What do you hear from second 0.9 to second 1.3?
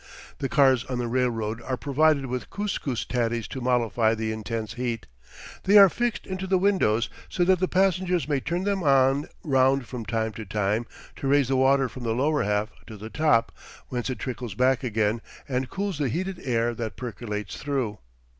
the